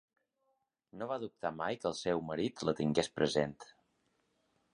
No 1.01 1.07
va 1.11 1.17
dubtar 1.23 1.51
mai 1.57 1.77
que 1.83 1.87
el 1.91 1.95
seu 1.99 2.23
marit 2.31 2.65
la 2.71 2.75
tingués 2.81 3.13
present. 3.21 3.59